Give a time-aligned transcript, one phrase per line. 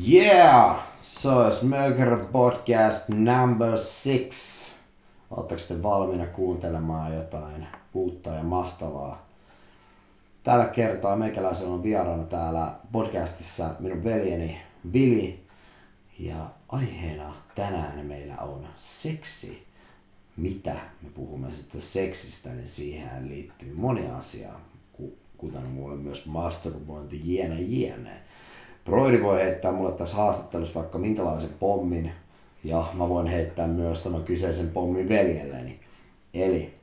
[0.00, 0.78] Yeah!
[1.02, 4.74] So, Smöger Podcast number six.
[5.30, 9.26] Oletteko te valmiina kuuntelemaan jotain uutta ja mahtavaa?
[10.42, 14.60] Tällä kertaa meikäläisen on vieraana täällä podcastissa minun veljeni
[14.92, 15.40] Vili.
[16.18, 19.66] Ja aiheena tänään meillä on seksi.
[20.36, 24.52] Mitä me puhumme sitten seksistä, niin siihen liittyy moni asia,
[25.36, 28.31] kuten mulle myös masturbointi, jiene jiene.
[28.84, 32.12] Broidi voi heittää mulle tässä haastattelussa vaikka minkälaisen pommin,
[32.64, 35.80] ja mä voin heittää myös tämän kyseisen pommin veljelleni.
[36.34, 36.74] Eli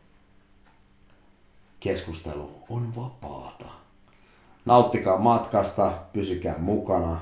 [1.79, 3.65] keskustelu on vapaata.
[4.65, 7.21] Nauttikaa matkasta, pysykää mukana.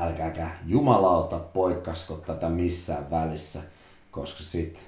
[0.00, 3.62] Älkääkä jumalauta poikkasko tätä missään välissä,
[4.10, 4.80] koska sit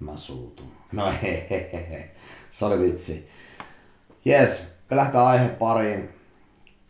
[0.00, 0.72] mä suutun.
[0.92, 2.10] No hehehehe,
[2.50, 3.28] se oli vitsi.
[4.24, 6.21] Jes, me lähdetään aihe pariin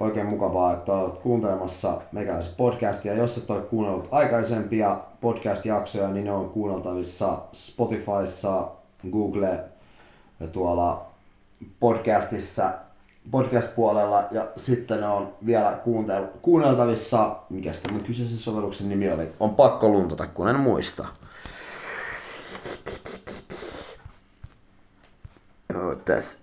[0.03, 3.15] oikein mukavaa, että olet kuuntelemassa meikäläisen podcastia.
[3.15, 8.69] Jos et ole kuunnellut aikaisempia podcast-jaksoja, niin ne on kuunneltavissa Spotifyssa,
[9.13, 9.65] Google
[10.41, 11.07] ja tuolla
[11.81, 12.73] podcastissa
[13.31, 19.55] podcast-puolella ja sitten ne on vielä kuuntel- kuunneltavissa, mikä sitten kyseisen sovelluksen nimi oli, on
[19.55, 21.07] pakko luntata, kun en muista.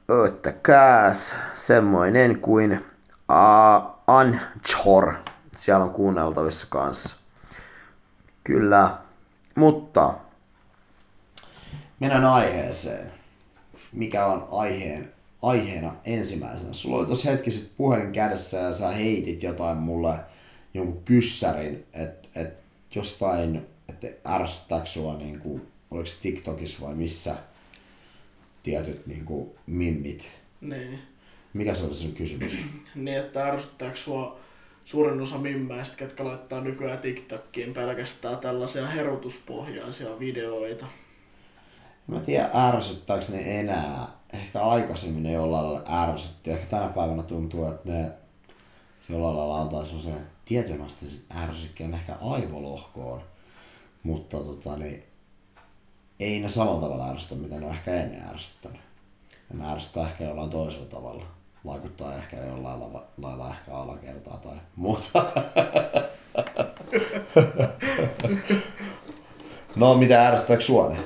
[0.10, 2.86] Oottakas, semmoinen kuin
[3.30, 5.16] Uh, Anchor.
[5.56, 7.16] Siellä on kuunneltavissa kanssa.
[8.44, 8.98] Kyllä.
[9.56, 10.14] Mutta
[12.00, 13.12] mennään aiheeseen.
[13.92, 16.74] Mikä on aiheen, aiheena ensimmäisenä?
[16.74, 20.20] Sulla oli tuossa hetki sitten puhelin kädessä ja sä heitit jotain mulle
[20.74, 22.54] jonkun kyssärin, että et
[22.96, 27.36] jostain, että ärsyttääkö sua niin kuin, oliko TikTokissa vai missä
[28.64, 30.28] tietyt niin kuin, mimmit.
[30.62, 31.09] Niin.
[31.54, 32.60] Mikä se oli sun kysymys?
[32.96, 34.40] niin, että ärsyttääkö sua
[34.86, 40.86] suurin osa mimmäistä, ketkä laittaa nykyään TikTokkiin pelkästään tällaisia herotuspohjaisia videoita?
[42.10, 44.08] En mä tiedä ärsyttääkö ne enää.
[44.34, 46.52] Ehkä aikaisemmin ne jollain lailla ärsytti.
[46.52, 48.12] Ehkä tänä päivänä tuntuu, että ne
[49.10, 53.22] jollain lailla antaa semmoisen tietyn asteisen ärsykkeen ehkä aivolohkoon.
[54.04, 55.04] Mutta tota, niin,
[56.20, 58.82] ei ne samalla tavalla ärsytä, mitä ne on ehkä ennen ärsyttänyt.
[59.54, 65.26] Ne ärsyttää ehkä jollain toisella tavalla vaikuttaa ehkä jollain lailla, lailla ehkä alakertaa tai muuta.
[69.76, 70.98] no, mitä ärsyttääkö sua ne?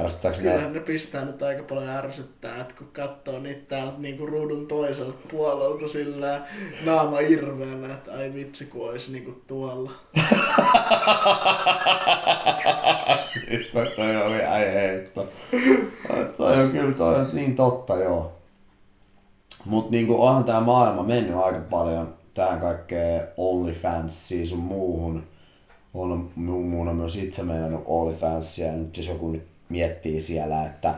[0.00, 0.70] Ärsyttääkö Kyllä ne?
[0.70, 5.88] ne pistää nyt aika paljon ärsyttää, että kun katsoo niitä täältä niinku ruudun toiselta puolelta
[5.88, 6.46] sillä
[6.84, 9.90] naama irveellä, että ai vitsi kun olisi niinku tuolla.
[13.96, 15.28] toi oli ai heitto.
[16.36, 18.41] Toi on kyllä toi on niin totta joo.
[19.64, 25.26] Mutta niinku onhan tämä maailma mennyt aika paljon tähän kaikkeen OnlyFansiin sun muuhun.
[25.94, 30.94] On muun myös itse meinannut OnlyFansia ja nyt jos joku nyt miettii siellä, että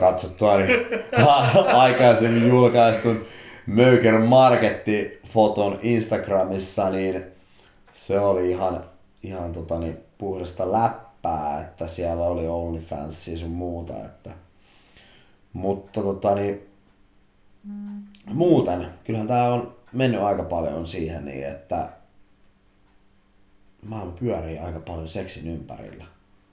[0.00, 0.86] katsottua niin
[1.72, 3.24] aikaisemmin julkaistun
[3.66, 7.24] Möker Marketti-foton Instagramissa, niin
[7.92, 8.84] se oli ihan,
[9.22, 13.92] ihan tota niin, puhdasta läppää, että siellä oli OnlyFansia sun muuta.
[14.06, 14.30] Että.
[15.52, 16.69] Mutta tota niin,
[18.26, 21.88] muuten, kyllähän tämä on mennyt aika paljon siihen niin, että
[23.86, 26.04] maailma pyörii aika paljon seksin ympärillä.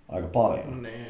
[0.09, 0.83] Aika paljon.
[0.83, 1.07] Niin.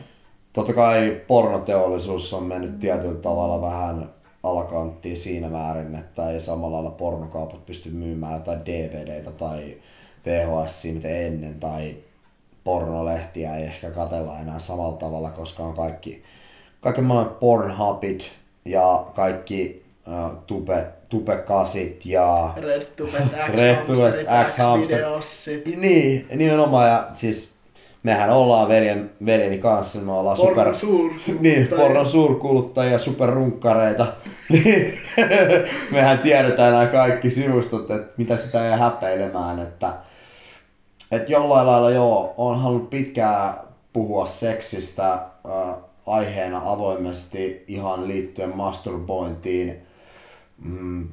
[0.54, 4.10] Totta kai pornoteollisuus on mennyt tietyllä tavalla vähän
[4.44, 9.78] alakanttiin siinä määrin, että ei samalla lailla pornokaupat pysty myymään jotain DVDtä tai
[10.26, 11.98] VHS, mitä ennen, tai
[12.64, 16.24] pornolehtiä ei ehkä katella enää samalla tavalla, koska on kaikki,
[16.82, 18.30] kaikki maailman Pornhubit
[18.66, 22.54] ja kaikki uh, tube, tubekasit ja
[23.52, 24.16] Red Tubet
[24.48, 25.02] X, Hamster.
[25.78, 27.58] Niin, nimenomaan ja siis
[28.04, 34.08] mehän ollaan veljen, veljeni kanssa, me ollaan porno super, niin, pornon suurkuluttajia, superrunkkareita.
[34.50, 34.94] Niin,
[35.92, 39.94] mehän tiedetään nämä kaikki sivustot, että mitä sitä ei häpeilemään, että,
[41.12, 43.54] että jollain lailla joo, on halunnut pitkään
[43.94, 45.22] puhua seksistä äh,
[46.06, 49.87] aiheena avoimesti ihan liittyen masturbointiin,
[50.64, 51.08] mm,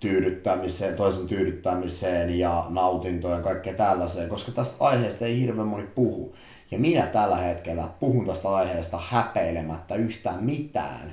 [0.00, 6.34] tyydyttämiseen, toisen tyydyttämiseen ja nautintoon ja kaikkea tällaiseen, koska tästä aiheesta ei hirveän moni puhu.
[6.70, 11.12] Ja minä tällä hetkellä puhun tästä aiheesta häpeilemättä yhtään mitään.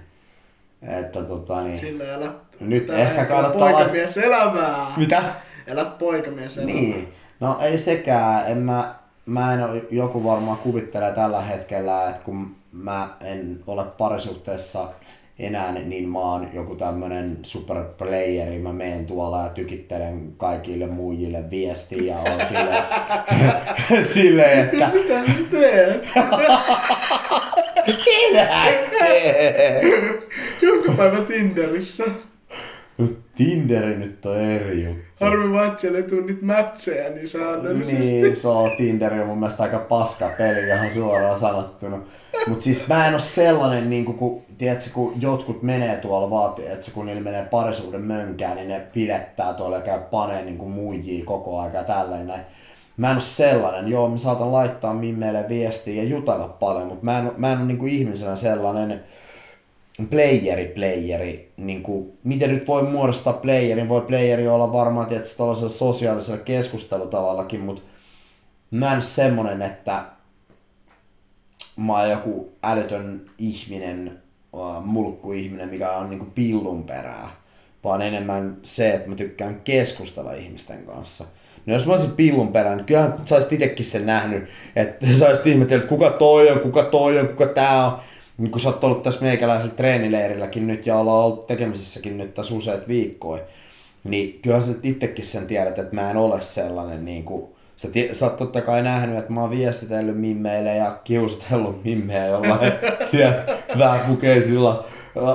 [0.82, 1.80] Että tota niin...
[1.80, 3.72] Sillä elät nyt ehkä kannattaa...
[3.72, 4.94] Poikamies elämää!
[4.98, 5.24] Mitä?
[5.68, 6.76] Elät poikamies elämää.
[6.76, 7.14] Niin.
[7.40, 8.52] No ei sekään.
[8.52, 13.86] En mä, mä en ole, joku varmaan kuvittelee tällä hetkellä, että kun mä en ole
[13.86, 14.90] parisuhteessa
[15.40, 22.14] enää, niin mä oon joku tämmönen superplayeri, mä meen tuolla ja tykittelen kaikille muijille viestiä
[22.14, 22.84] ja on silleen,
[24.14, 24.90] silleen että...
[24.94, 26.06] Mitä sä teet?
[27.88, 29.86] Minä teen!
[30.62, 32.04] Joka päivä Tinderissä.
[32.98, 35.04] No Tinderi nyt on eri juttu.
[35.22, 38.00] Harmi vaan, että siellä ei tuu niitä matcheja niin säännöllisesti.
[38.00, 42.00] Niin, se on Tinder on mun mielestä aika paska peli ihan suoraan sanottuna.
[42.48, 46.92] Mut siis mä en oo sellainen, niin kun, tiedätkö, kun jotkut menee tuolla vaatii, että
[46.92, 51.60] kun niillä menee parisuuden mönkään, niin ne pidettää tuolla ja käy paneen niin muijia koko
[51.60, 52.42] aika ja tälleen näin.
[52.98, 57.20] Mä en oo sellainen, joo mä saatan laittaa mimmeille viestiä ja jutella paljon, mutta mä
[57.20, 59.04] en, mä en oo niin ihmisenä sellainen,
[60.10, 65.70] playeri, playeri, niin kuin, miten nyt voi muodostaa playerin, voi playeri olla varmaan tietysti tällaisella
[65.70, 67.82] sosiaalisella keskustelutavallakin, mutta
[68.72, 70.06] mä en semmonen, että
[71.78, 74.20] mä oon joku älytön ihminen,
[74.82, 77.30] mulkku-ihminen, mikä on niinku pillun perää,
[77.84, 81.26] vaan enemmän se, että mä tykkään keskustella ihmisten kanssa.
[81.66, 84.44] No jos mä olisin pillun perään, niin kyllähän sä olisit itsekin sen nähnyt,
[84.76, 88.00] että sä olisit ihmetellyt, kuka toi on, kuka toi on, kuka tää on
[88.38, 92.56] niin kun sä oot ollut tässä meikäläisellä treenileirilläkin nyt ja ollaan ollut tekemisissäkin nyt tässä
[92.56, 93.44] useat viikkoja,
[94.04, 97.46] niin kyllä sä itsekin sen tiedät, että mä en ole sellainen niin kuin,
[97.76, 102.28] sä, tie, sä oot totta kai nähnyt, että mä oon viestitellyt mimmeille ja kiusatellut mimmejä
[102.28, 102.72] jollain
[103.80, 104.86] vähäpukeisilla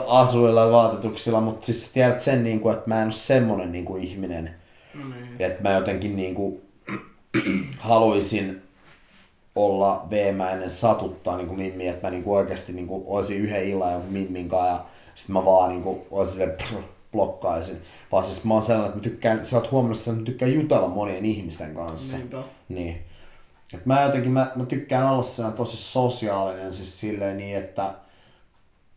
[0.06, 3.72] asuilla ja vaatetuksilla, mutta siis sä tiedät sen, niin kuin, että mä en ole semmonen
[3.72, 4.50] niin kuin ihminen,
[4.94, 5.12] mm.
[5.38, 6.60] että mä jotenkin niin kuin,
[7.78, 8.62] haluaisin
[9.64, 13.68] olla veemäinen satuttaa niin kuin Mimmi, että mä niin kuin oikeasti niin kuin olisin yhden
[13.68, 14.84] illan jonkun Mimmin kanssa ja
[15.14, 16.56] sitten mä vaan niin kuin olisin sille
[17.12, 17.82] blokkaisin.
[18.12, 20.88] Vaan siis mä oon sellainen, että mä tykkään, sä oot huomannut, että mä tykkään jutella
[20.88, 22.16] monien ihmisten kanssa.
[22.16, 22.42] Niinpä.
[22.68, 22.98] Niin.
[23.74, 27.94] Et mä jotenkin, mä, mä tykkään olla sellainen tosi sosiaalinen siis silleen niin, että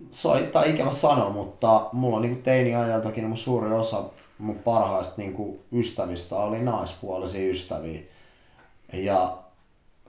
[0.10, 4.04] se on tai ikävä sanoa, mutta mulla on niin teini-ajaltakin mun suuri osa
[4.38, 8.02] mun parhaista niin kuin ystävistä oli naispuolisia ystäviä.
[8.94, 9.38] Ja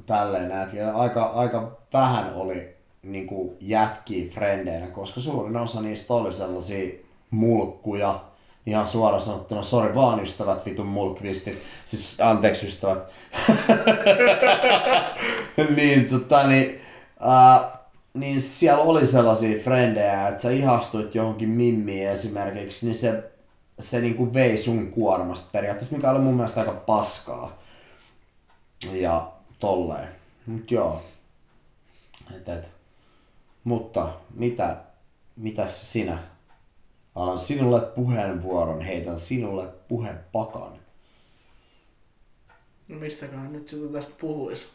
[0.06, 0.72] tälleen näet.
[0.72, 6.94] Ja aika, aika vähän oli niin kuin jätkiä frendeinä, koska suurin osa niistä oli sellaisia
[7.30, 8.20] mulkkuja,
[8.66, 12.98] ihan suoraan sanottuna, sori vaan ystävät, vitun mulkvistit, siis anteeksi ystävät.
[15.76, 16.80] niin, tota, niin,
[17.20, 17.78] ää,
[18.14, 23.30] niin siellä oli sellaisia frendejä, että sä ihastuit johonkin mimmiin esimerkiksi, niin se,
[23.78, 27.58] se niin kuin vei sun kuormasta periaatteessa, mikä oli mun mielestä aika paskaa.
[28.92, 29.31] Ja
[29.62, 30.08] tolleen.
[30.46, 31.02] Mut joo.
[32.36, 32.70] Et, et.
[33.64, 34.76] Mutta mitä,
[35.36, 36.18] mitäs sinä?
[37.14, 40.72] Alan sinulle puheenvuoron, heitän sinulle puhepakan.
[42.88, 44.68] No mistäköhän nyt sitä tästä puhuis?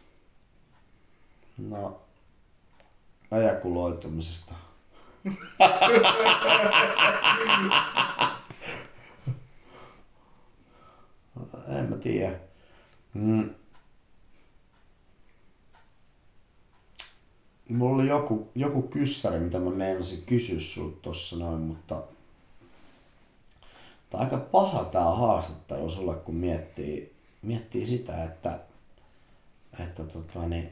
[1.57, 2.01] No,
[3.31, 4.53] ajakuloitumisesta.
[11.79, 12.39] en mä tiedä.
[13.13, 13.49] Mm.
[17.69, 22.03] Mulla oli joku, joku kyssäri, mitä mä meinasin kysyä sulta tossa noin, mutta
[24.09, 28.59] Tää on aika paha tää haastattelu sulle, kun miettii, miettii sitä, että,
[29.83, 30.69] että tota, niin,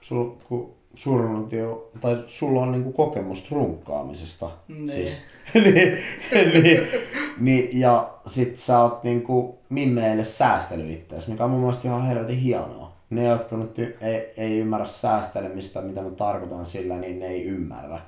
[0.00, 0.74] sul, kun
[1.52, 4.50] jo, tai sulla on niinku kokemusta runkkaamisesta.
[4.68, 4.94] Nee.
[4.94, 5.18] Siis,
[5.54, 5.98] niin,
[6.62, 6.88] niin,
[7.38, 12.38] niin, ja sit sä oot niinku mimmeille säästely itseäsi, mikä on mun mielestä ihan helvetin
[12.38, 17.44] hienoa ne, jotka nyt ei, ei ymmärrä säästelemistä, mitä mä tarkoitan sillä, niin ne ei
[17.44, 18.00] ymmärrä.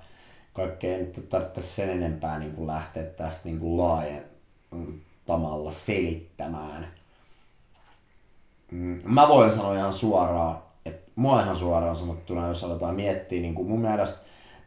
[0.52, 6.86] Kaikkea nyt tarvitse sen enempää niin kuin lähteä tästä niin kuin laajentamalla selittämään.
[8.70, 13.54] Mm, mä voin sanoa ihan suoraan, että mua ihan suoraan sanottuna, jos aletaan miettiä niin
[13.54, 14.18] kuin mun mielestä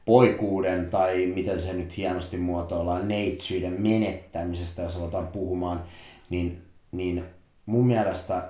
[0.05, 5.83] poikuuden tai miten se nyt hienosti muotoillaan, neitsyiden menettämisestä, jos aletaan puhumaan,
[6.29, 6.61] niin,
[6.91, 7.23] niin
[7.65, 8.49] mun mielestä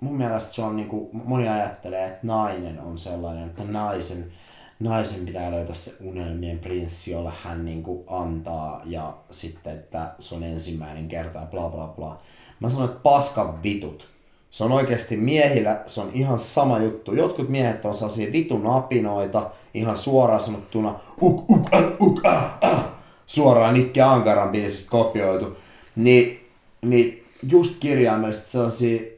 [0.00, 4.32] mun mielestä se on niin kuin, moni ajattelee, että nainen on sellainen, että naisen,
[4.80, 10.34] naisen pitää löytää se unelmien prinssi, jolla hän niin kuin antaa ja sitten, että se
[10.34, 12.20] on ensimmäinen kerta ja bla bla bla.
[12.60, 14.08] Mä sanon, että paskan vitut.
[14.50, 17.14] Se on oikeasti miehillä, se on ihan sama juttu.
[17.14, 22.84] Jotkut miehet on sellaisia vitun apinoita, ihan suoraan sanottuna, uk, uk, äh, uk, äh, äh,
[23.26, 25.56] suoraan Nikke Ankaran biisistä kopioitu.
[25.96, 26.46] Ni,
[26.82, 29.17] niin just kirjaimellisesti sellaisia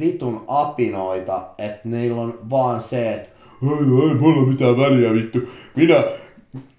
[0.00, 3.28] vitun apinoita, että niillä on vaan se, että
[3.62, 5.38] ei, ei mulla mitään väliä vittu.
[5.76, 6.04] Minä,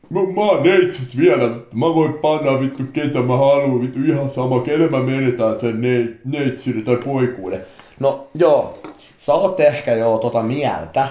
[0.10, 4.62] mä, mä oon neitsistä vielä, mä voin panna vittu ketä mä haluan, vittu ihan sama,
[4.62, 7.66] kenen mä menetään sen ne, neitsyyden tai poikuuden.
[8.00, 8.80] No joo,
[9.18, 11.10] sä oot ehkä joo tota mieltä,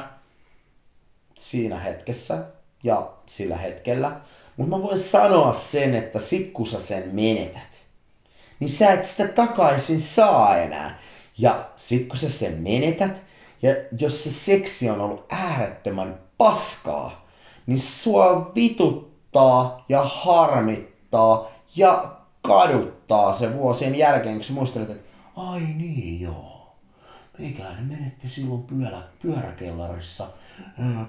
[1.39, 2.39] siinä hetkessä
[2.83, 4.13] ja sillä hetkellä.
[4.57, 7.69] Mutta mä voin sanoa sen, että sit sä sen menetät,
[8.61, 10.99] niin sä et sitä takaisin saa enää.
[11.39, 13.23] Ja sit kun sä sen menetät,
[13.63, 17.27] ja jos se seksi on ollut äärettömän paskaa,
[17.67, 25.61] niin sua vituttaa ja harmittaa ja kaduttaa se vuosien jälkeen, kun sä muistelet, että ai
[25.61, 26.77] niin joo,
[27.39, 30.27] meikäläinen menetti silloin pyörä, pyöräkellarissa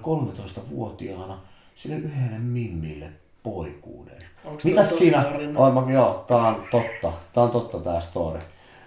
[0.02, 1.38] 13-vuotiaana
[1.76, 3.10] sille yhdelle mimmille
[3.42, 4.24] poikuuden.
[4.44, 5.60] Onks Mitäs siinä, tarina?
[5.60, 8.40] oh, mä, joo, tää on totta, tää on totta tää story.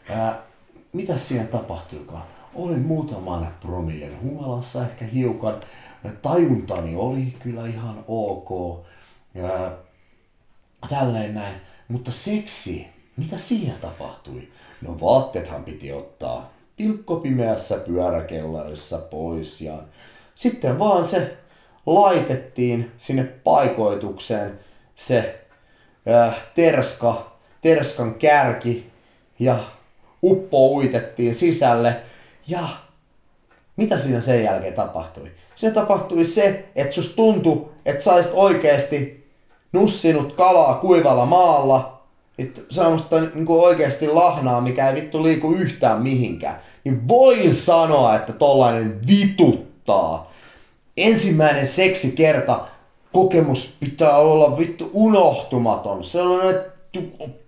[0.10, 0.42] Ää,
[0.94, 2.24] mitäs siinä tapahtuikaan?
[2.56, 5.60] Olin muutaman promillen humalassa ehkä hiukan.
[6.22, 8.80] Tajuntani oli kyllä ihan ok.
[9.44, 9.72] Ää,
[10.90, 11.56] tälleen näin.
[11.88, 14.48] Mutta seksi, mitä siinä tapahtui?
[14.82, 19.78] No vaatteethan piti ottaa pilkkopimeässä pyöräkellarissa pois ja
[20.36, 21.38] sitten vaan se
[21.86, 24.60] laitettiin sinne paikoitukseen
[24.96, 25.46] se
[26.10, 28.92] äh, terska, terskan kärki
[29.40, 29.60] ja
[30.24, 31.96] uppo uitettiin sisälle
[32.48, 32.62] ja
[33.76, 35.32] mitä siinä sen jälkeen tapahtui?
[35.56, 39.28] Siinä tapahtui se, että sus tuntui, että saisit oikeasti
[39.74, 42.04] nussinut kalaa kuivalla maalla,
[42.70, 46.62] semmoista niin oikeasti lahnaa, mikä ei vittu liiku yhtään mihinkään.
[46.84, 50.32] Niin voin sanoa, että tollainen vituttaa.
[50.98, 52.68] Ensimmäinen seksikerta
[53.12, 56.04] kokemus pitää olla vittu unohtumaton.
[56.04, 56.73] Sellainen, että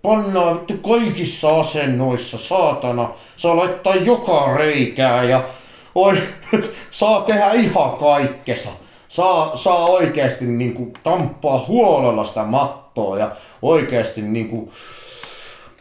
[0.02, 3.10] pannaan vittu kaikissa asennoissa, saatana.
[3.36, 5.48] Saa laittaa joka reikää ja
[5.94, 6.22] oi,
[6.90, 8.70] saa tehdä ihan kaikkesa.
[9.08, 14.72] Saa, saa oikeasti niinku tamppaa huolella sitä mattoa ja oikeasti niinku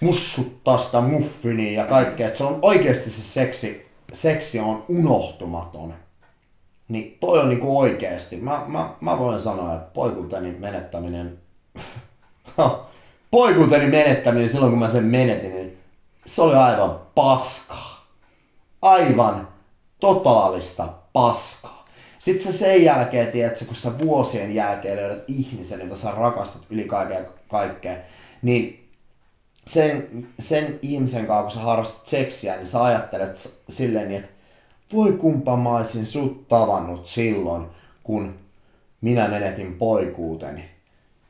[0.01, 2.27] mussuttaa sitä muffinia ja kaikkea.
[2.27, 5.93] Et se on oikeasti se seksi, seksi on unohtumaton.
[6.87, 8.37] Niin toi on niinku oikeesti.
[8.37, 11.37] Mä, mä, mä voin sanoa, että poikuuteni menettäminen...
[13.31, 15.77] poikuuteni menettäminen silloin kun mä sen menetin, niin
[16.25, 18.05] se oli aivan paskaa.
[18.81, 19.47] Aivan
[19.99, 21.85] totaalista paskaa.
[22.19, 26.83] Sitten sä sen jälkeen, tiedätkö, kun sä vuosien jälkeen löydät ihmisen, jota sä rakastat yli
[26.83, 27.95] kaikkea, kaikkea
[28.41, 28.89] niin
[29.67, 34.29] sen, sen ihmisen kanssa, kun sä harrastat seksiä, niin sä ajattelet silleen, että
[34.93, 37.65] voi kumpa mä olisin sut tavannut silloin,
[38.03, 38.35] kun
[39.01, 40.69] minä menetin poikuuteni.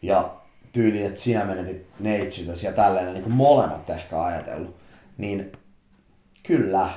[0.01, 0.35] Ja
[0.75, 4.75] tyyliin, että sinä menetit neitsytäsi ja tällainen, niin kuin molemmat ehkä ajatellut.
[5.17, 5.51] Niin
[6.43, 6.89] kyllä,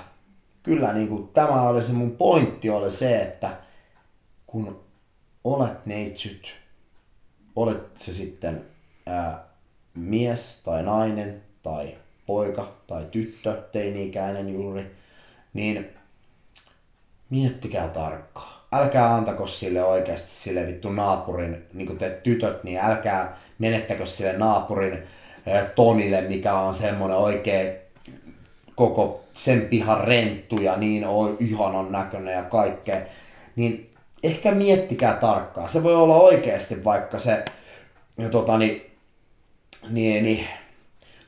[0.63, 3.57] kyllä niin kuin, tämä oli se mun pointti oli se, että
[4.47, 4.81] kun
[5.45, 6.55] olet neitsyt,
[7.57, 8.65] olet se sitten
[9.07, 9.45] ää,
[9.95, 14.97] mies tai nainen tai poika tai tyttö, teini-ikäinen juuri,
[15.55, 15.89] niin
[17.31, 18.59] miettikää tarkkaan.
[18.73, 24.33] Älkää antako sille oikeasti sille vittu naapurin, niin kuin te tytöt, niin älkää menettäkö sille
[24.33, 24.99] naapurin
[25.75, 27.73] Tonille, mikä on semmonen oikein
[28.75, 33.01] koko sen pihan renttu ja niin on ihanan näköinen ja kaikkea,
[33.57, 33.91] niin
[34.23, 35.69] ehkä miettikää tarkkaan.
[35.69, 37.45] Se voi olla oikeasti vaikka se
[38.31, 38.91] tota, niin,
[39.91, 40.47] niin, niin,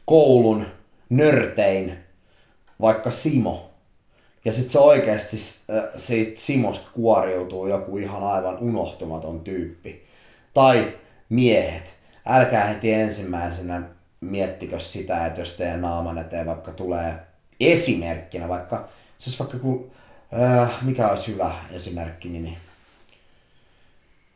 [0.05, 0.67] koulun
[1.09, 1.99] nörtein,
[2.81, 3.71] vaikka Simo.
[4.45, 5.37] Ja sitten se oikeasti
[5.97, 10.05] siitä Simosta kuoriutuu joku ihan aivan unohtumaton tyyppi.
[10.55, 10.93] Tai
[11.29, 12.00] miehet.
[12.31, 13.83] Älkää heti ensimmäisenä
[14.21, 17.15] miettikö sitä, että jos teidän naaman eteen vaikka tulee
[17.61, 19.91] esimerkkinä, vaikka, siis vaikka kun,
[20.43, 22.59] äh, mikä olisi hyvä esimerkki nimi?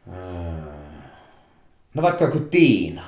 [0.08, 0.64] Äh,
[1.94, 3.02] no vaikka joku Tiina.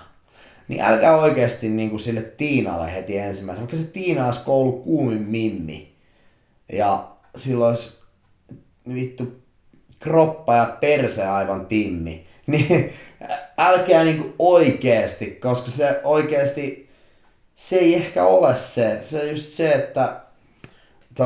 [0.69, 5.23] Niin älkää oikeasti niin kuin sille Tiinalle heti ensimmäisenä, vaikka se Tiina olisi koulu kuumin
[5.23, 5.95] mimmi.
[6.73, 7.99] Ja silloin olisi
[8.95, 9.43] vittu
[10.01, 12.27] kroppa ja perse aivan timmi.
[12.47, 12.93] Niin
[13.59, 16.91] älkää niinku oikeesti, koska se oikeesti,
[17.57, 18.99] se ei ehkä ole se.
[19.03, 20.21] Se on just se, että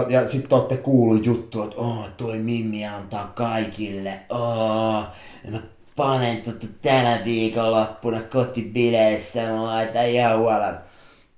[0.08, 4.20] ja sit te ootte kuullut juttu, että oh, toi Mimmi antaa kaikille.
[4.28, 5.04] Oh,
[5.50, 5.58] mä
[5.96, 10.78] panen tota tänä viikonloppuna kotibileissä, mä laitan huolen.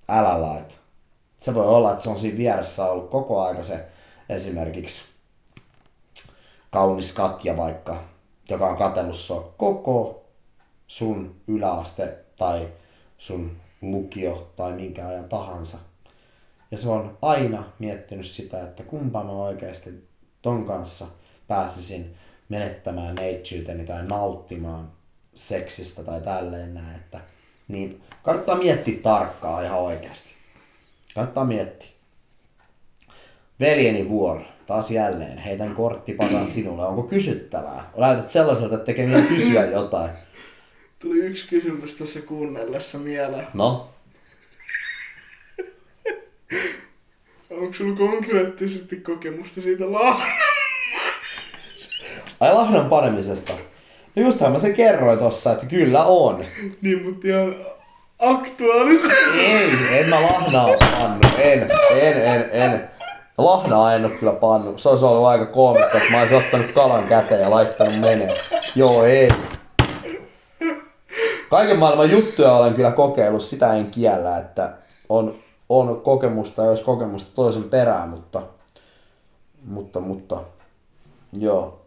[0.08, 0.74] Älä laita.
[1.38, 3.84] Se voi olla, että se on siinä vieressä ollut koko aika se
[4.28, 5.02] esimerkiksi
[6.70, 7.96] kaunis Katja vaikka,
[8.50, 10.21] joka on katsellut sua koko
[10.92, 12.68] sun yläaste tai
[13.18, 15.78] sun lukio tai minkä ajan tahansa.
[16.70, 20.08] Ja se on aina miettinyt sitä, että kumpa mä oikeasti
[20.42, 21.06] ton kanssa
[21.48, 22.14] pääsisin
[22.48, 24.92] menettämään neitsyyteni tai nauttimaan
[25.34, 26.96] seksistä tai tälleen näin.
[26.96, 27.20] Että,
[27.68, 30.28] niin kannattaa miettiä tarkkaa ihan oikeasti.
[31.14, 31.88] Kannattaa miettiä.
[33.60, 35.38] Veljeni vuoro, taas jälleen.
[35.38, 36.86] Heitän korttipakan sinulle.
[36.86, 37.90] Onko kysyttävää?
[37.96, 40.10] Näytät sellaiselta, että tekee kysyä jotain.
[41.02, 43.46] Tuli yksi kysymys tässä kuunnellessa mieleen.
[43.54, 43.88] No?
[47.50, 50.20] Onko sulla konkreettisesti kokemusta siitä la...
[52.40, 53.52] Ai lahdan panemisesta.
[54.16, 56.44] No justhan mä sen kerroin tossa, että kyllä on.
[56.82, 57.54] niin, mutta ihan
[58.18, 59.40] aktuaalisesti.
[59.40, 61.20] Ei, en mä lahnaa pannu.
[61.38, 62.90] En, en, en, en.
[63.38, 64.78] Lahnaa en oo kyllä pannu.
[64.78, 68.40] Se olisi ollut aika koomista, että mä olisin ottanut kalan käteen ja laittanut menee.
[68.74, 69.28] Joo, ei.
[71.52, 74.76] Kaiken maailman juttuja olen kyllä kokeillut, sitä en kiellä, että
[75.08, 75.34] on,
[75.68, 78.42] on kokemusta, jos kokemusta toisen perään, mutta,
[79.64, 80.42] mutta, mutta,
[81.32, 81.80] joo.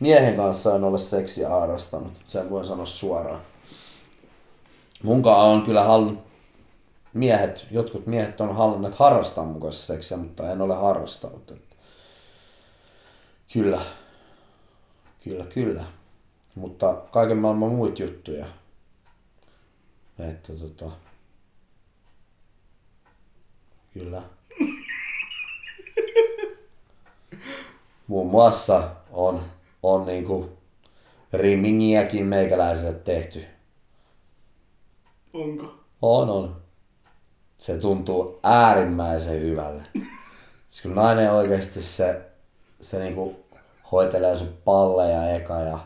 [0.00, 3.40] Miehen kanssa en ole seksiä harrastanut, sen voin sanoa suoraan.
[5.02, 6.18] Munkaan on kyllä halunnut
[7.14, 11.50] miehet, jotkut miehet on halunneet harrastaa mun kanssa seksiä, mutta en ole harrastanut.
[11.50, 11.74] Että.
[13.52, 13.80] Kyllä.
[15.24, 15.97] Kyllä, kyllä.
[16.58, 18.46] Mutta kaiken maailman muita juttuja.
[20.18, 20.90] Että tota...
[23.94, 24.22] Kyllä.
[28.06, 29.42] Muun muassa on,
[29.82, 30.58] on niinku
[31.32, 33.44] rimingiäkin meikäläiselle tehty.
[35.32, 35.74] Onko?
[36.02, 36.56] On, on.
[37.58, 39.82] Se tuntuu äärimmäisen hyvälle.
[40.70, 42.20] Siis kun nainen oikeasti se,
[42.80, 43.44] se niinku
[43.92, 45.78] hoitelee sun palleja eka ja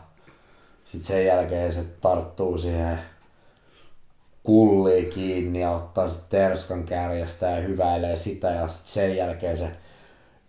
[0.85, 2.99] sit sen jälkeen se tarttuu siihen
[4.43, 9.71] kulliin kiinni ja ottaa sit terskan kärjestä ja hyväilee sitä ja sit sen jälkeen se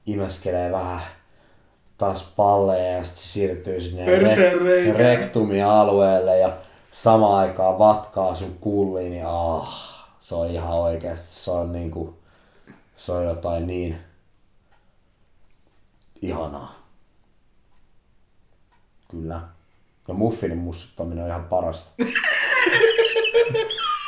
[0.07, 1.01] imeskelee vähän
[1.99, 4.05] taas palleja ja sit se siirtyy sinne
[4.59, 4.97] reikään.
[4.97, 6.57] rektumialueelle ja
[6.91, 12.19] samaan aikaan vatkaa sun kulliin niin ah, se on ihan oikeasti, se on niinku,
[12.97, 13.99] se on jotain niin
[16.23, 16.75] ihanaa.
[19.11, 19.41] Kyllä.
[20.09, 21.91] Ja muffinin mussuttaminen on ihan parasta.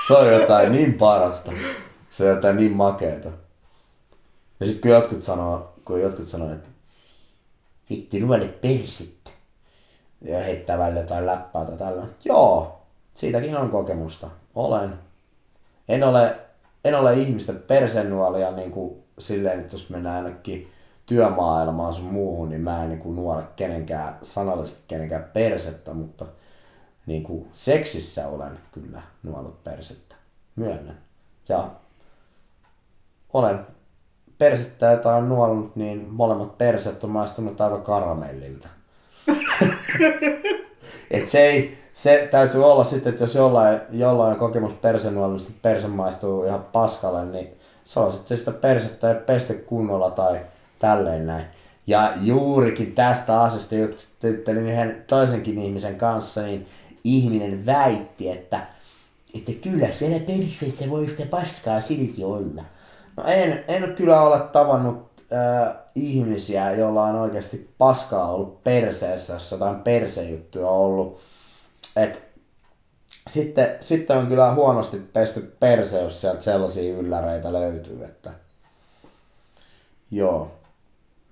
[0.09, 1.53] se on jotain niin parasta.
[2.11, 3.29] Se on jotain niin makeeta.
[4.61, 6.68] Ja sit kun jotkut sanoo, kun jotkut sanoo, että
[7.90, 9.33] vitti nuole persit.
[10.20, 12.07] Ja heittää välillä jotain läppää tai tällä.
[12.25, 12.81] Joo,
[13.14, 14.29] siitäkin on kokemusta.
[14.55, 14.94] Olen.
[15.88, 16.37] En ole,
[16.85, 20.73] en ole ihmisten persenuolia niin kuin silleen, että jos mennään ainakin
[21.07, 26.27] työmaailmaan sun muuhun, niin mä en niin nuole kenenkään, sanallisesti kenenkään persettä, mutta
[27.07, 30.14] niin kuin seksissä olen kyllä nuollut persettä.
[30.57, 30.99] Myönnän.
[31.49, 31.71] Ja
[33.33, 33.66] olen
[34.38, 38.69] persettä, jota on nuollut, niin molemmat perset on maistunut aivan karamellilta.
[41.11, 45.69] Et se, ei, se täytyy olla sitten, että jos jollain, jollain on kokemus persenuolmista, että
[45.69, 50.40] perse maistuu ihan paskalle, niin se on sitten sitä persettä ja peste kunnolla tai
[50.79, 51.45] tälleen näin.
[51.87, 56.67] Ja juurikin tästä asiasta juttelin yhden toisenkin ihmisen kanssa, niin
[57.05, 58.67] ihminen väitti, että,
[59.35, 62.65] että kyllä siellä perseessä voi sitä paskaa silti olla.
[63.17, 69.53] No en, en kyllä ole tavannut äh, ihmisiä, joilla on oikeasti paskaa ollut perseessä, jos
[69.53, 71.21] jotain persejuttuja on ollut.
[71.97, 72.27] Et,
[73.27, 78.31] sitten, sitten on kyllä huonosti pesty perse, jos sieltä sellaisia ylläreitä löytyy, että
[80.11, 80.56] joo,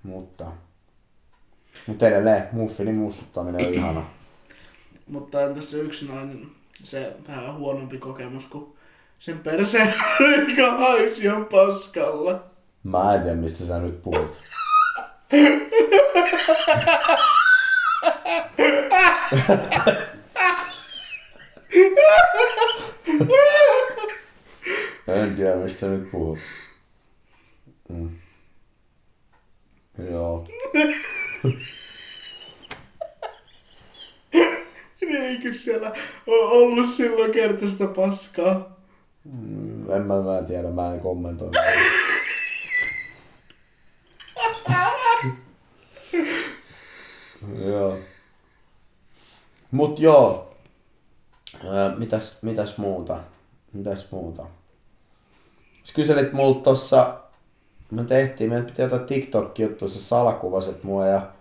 [0.05, 0.45] mutta,
[1.87, 4.05] mutta edelleen muffinin mussuttaminen on ihana.
[5.07, 6.47] Mutta entäs se yksinäinen,
[6.83, 8.75] se vähän huonompi kokemus, kun
[9.19, 12.43] sen perseen reikä haisi ihan paskalla.
[12.83, 14.37] Mä en tiedä, mistä sä nyt puhut.
[25.07, 26.39] en tiedä, mistä sä nyt puhut.
[27.89, 28.09] Mm.
[29.97, 30.47] Joo.
[35.01, 35.93] Eikö siellä
[36.27, 38.79] ole ollut silloin kertoista paskaa?
[39.23, 41.51] Mm, en mä, mä en tiedä, mä en kommentoi.
[47.65, 47.97] joo.
[49.71, 50.55] Mut joo.
[51.97, 53.19] Mitäs, mitäs muuta?
[53.73, 54.45] Mitäs muuta?
[55.83, 57.19] Sä kyselit multa tossa,
[57.91, 61.31] me tehtiin, meidän piti jotain TikTok-juttua, sä salakuvasit mua ja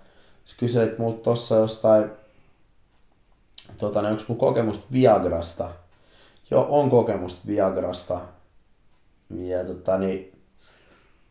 [0.45, 2.11] sä kyselit multa tossa jostain,
[3.79, 5.71] tota, ne, onks mun kokemusta Viagrasta?
[6.51, 8.21] Joo, on kokemusta Viagrasta.
[9.31, 10.33] Ja tota, niin,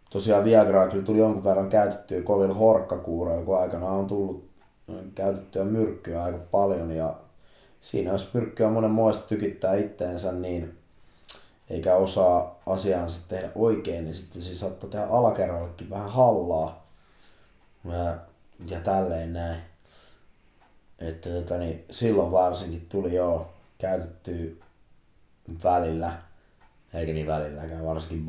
[0.10, 4.50] tosiaan Viagraa kyllä tuli jonkun verran käytettyä kovin horkkakuuroilla, kun aikana on tullut
[5.16, 6.92] käytettyä myrkkyä aika paljon.
[6.92, 7.16] Ja
[7.82, 10.83] siinä jos myrkkyä monen muista tykittää itteensä, niin
[11.74, 16.86] eikä osaa asiansa tehdä oikein, niin sitten se saattaa tehdä alakerrallekin vähän hallaa.
[17.86, 18.18] Ja,
[18.66, 19.62] ja tälleen näin.
[21.00, 24.62] Että tota, niin, silloin varsinkin tuli jo käytetty
[25.64, 26.12] välillä,
[26.94, 28.26] eikä niin välilläkään, varsinkin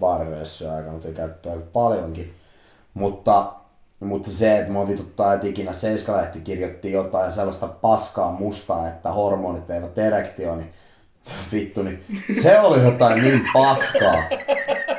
[0.00, 2.34] baarireissujen aikana tuli käytettyä aika paljonkin.
[2.94, 3.52] Mutta,
[4.00, 9.68] mutta se, että mua vituttaa, että ikinä Seiskalehti kirjoitti jotain sellaista paskaa mustaa, että hormonit
[9.68, 10.72] veivät erektioon, niin
[11.52, 12.04] vittu, niin
[12.42, 14.22] se oli jotain niin paskaa.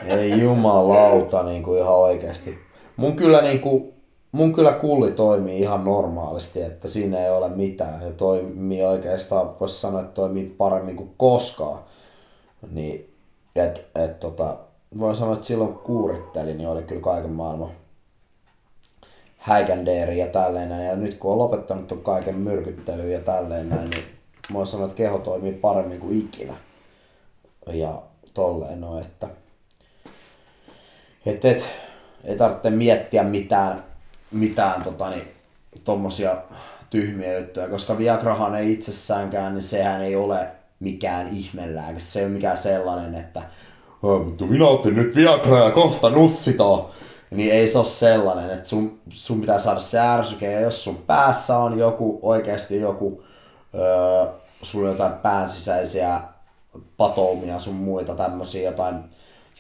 [0.06, 2.60] Ei jumalauta niin kuin ihan oikeasti.
[2.98, 3.94] Mun kyllä niin kuin,
[4.32, 8.02] mun kyllä kulli toimii ihan normaalisti, että siinä ei ole mitään.
[8.02, 11.80] Ja toimii oikeastaan, voisi sanoa, että toimii paremmin kuin koskaan.
[12.72, 13.14] Niin,
[13.56, 14.58] et, et, tota,
[15.00, 17.70] voin sanoa, että silloin kun kuurittelin, niin oli kyllä kaiken maailman
[19.38, 20.86] häikändeeri ja tälleen näin.
[20.86, 24.19] Ja nyt kun on lopettanut kaiken myrkyttelyyn ja tälleen näin, niin
[24.54, 26.54] voin sanoa, että keho toimii paremmin kuin ikinä.
[27.68, 28.02] Ja
[28.34, 29.28] tolleen no, että
[31.26, 31.64] et, et,
[32.24, 33.84] ei tarvitse miettiä mitään,
[34.32, 35.28] mitään tota, niin,
[35.84, 36.38] tommosia
[36.90, 40.48] tyhmiä juttuja, koska Viagrahan ei itsessäänkään, niin sehän ei ole
[40.80, 42.00] mikään ihmelääke.
[42.00, 43.42] Se ei ole mikään sellainen, että
[44.02, 46.86] mutta minä otin nyt Viagra ja kohta nussitaan.
[47.32, 50.98] Niin ei se ole sellainen, että sun, sun pitää saada se ärsyke ja jos sun
[51.08, 53.24] päässä on joku, oikeasti joku,
[53.76, 54.28] öö,
[54.62, 56.22] sulla on jotain pään sisäisiä
[56.98, 58.96] patoumia sun muita tämmöisiä, jotain,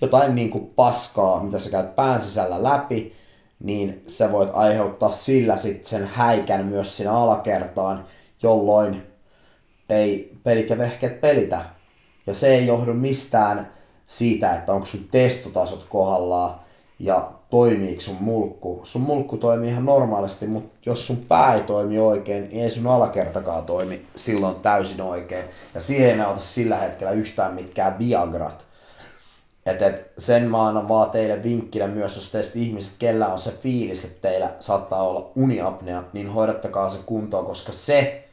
[0.01, 3.15] jotain niinku paskaa, mitä sä käyt pään sisällä läpi,
[3.59, 8.05] niin sä voit aiheuttaa sillä sitten sen häikän myös siinä alakertaan,
[8.43, 9.07] jolloin
[9.89, 11.61] ei pelit ja vehkeet pelitä.
[12.27, 13.73] Ja se ei johdu mistään
[14.05, 16.59] siitä, että onko sun testotasot kohdallaan
[16.99, 18.81] ja toimiiko sun mulkku.
[18.83, 22.87] Sun mulkku toimii ihan normaalisti, mutta jos sun pää ei toimi oikein, niin ei sun
[22.87, 25.45] alakertakaan toimi silloin täysin oikein.
[25.73, 28.65] Ja siihen ei ota sillä hetkellä yhtään mitkään Viagrat.
[29.65, 33.51] Et, et sen mä annan vaan teille vinkkinä myös, jos teistä ihmiset, kellä on se
[33.51, 38.23] fiilis, että teillä saattaa olla uniapnea, niin hoidattakaa se kuntoon, koska se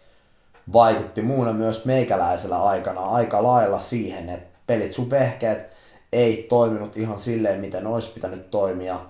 [0.72, 5.75] vaikutti muuna myös meikäläisellä aikana aika lailla siihen, että pelit sun vehkeet
[6.12, 9.00] ei toiminut ihan silleen, miten olisi pitänyt toimia,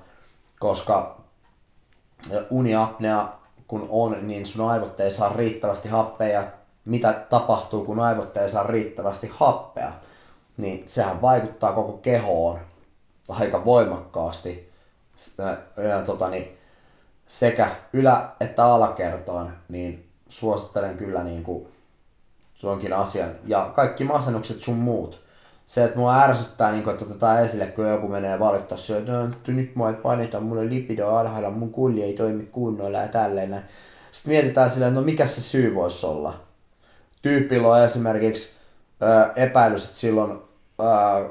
[0.61, 1.20] koska
[2.50, 3.28] uniapnea
[3.68, 6.42] kun on, niin sun aivot ei saa riittävästi happea.
[6.85, 9.92] Mitä tapahtuu, kun aivot ei saa riittävästi happea?
[10.56, 12.59] Niin sehän vaikuttaa koko kehoon
[13.28, 14.72] aika voimakkaasti.
[16.06, 16.59] Tota, niin,
[17.26, 21.68] sekä ylä- että alakertaan, niin suosittelen kyllä niin kuin,
[22.54, 23.30] suonkin asian.
[23.44, 25.25] Ja kaikki masennukset sun muut
[25.66, 29.12] se, että mua ärsyttää, niin kun, että otetaan esille, kun joku menee valittaa se, että
[29.12, 33.62] no, nyt mua ei paineta, mulla lipido alhaalla, mun kulli ei toimi kunnolla ja tälleen.
[34.12, 36.35] Sitten mietitään silleen, no mikä se syy voisi olla.
[37.22, 38.52] Tyypillä on esimerkiksi
[39.02, 40.38] ö, epäilys, että silloin
[40.81, 41.29] ö,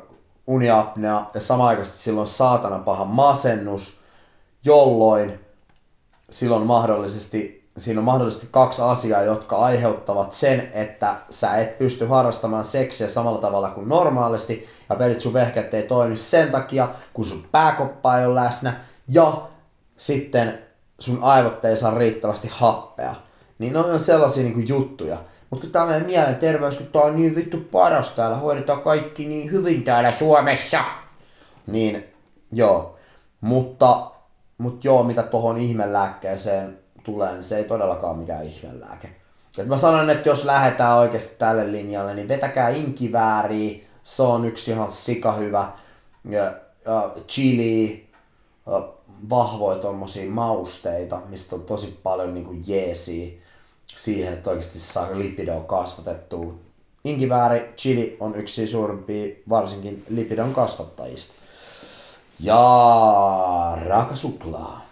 [0.47, 3.99] uniapnea ja samaaikaisesti silloin saatana paha masennus,
[4.65, 5.39] jolloin
[6.29, 12.63] silloin mahdollisesti siinä on mahdollisesti kaksi asiaa, jotka aiheuttavat sen, että sä et pysty harrastamaan
[12.63, 17.45] seksiä samalla tavalla kuin normaalisti, ja pelit sun vehkeet ei toimi sen takia, kun sun
[17.51, 18.73] pääkoppa ei ole läsnä,
[19.07, 19.41] ja
[19.97, 20.59] sitten
[20.99, 23.15] sun aivot ei saa riittävästi happea.
[23.59, 25.17] Niin ne on sellaisia niin kuin juttuja.
[25.49, 29.51] Mutta kun tämä meidän mielenterveys, kun tää on niin vittu paras täällä, hoidetaan kaikki niin
[29.51, 30.83] hyvin täällä Suomessa.
[31.67, 32.03] Niin,
[32.51, 32.95] joo.
[33.41, 34.11] Mutta,
[34.57, 39.09] mutta joo, mitä tuohon ihmelääkkeeseen tulee, niin se ei todellakaan mikään ihmelääke.
[39.57, 44.71] Et mä sanon, että jos lähdetään oikeasti tälle linjalle, niin vetäkää inkivääriä, se on yksi
[44.71, 45.71] ihan sika hyvä.
[46.29, 46.53] Ja,
[46.85, 48.07] ja chili,
[48.65, 48.87] ja
[49.29, 53.31] vahvoja tommosia mausteita, mistä on tosi paljon niinku jeesiä
[53.87, 56.53] siihen, että oikeasti saa lipidoa kasvatettua.
[57.03, 61.33] Inkivääri, chili on yksi suurimpia, varsinkin lipidon kasvattajista.
[62.39, 64.84] Ja raakasuklaa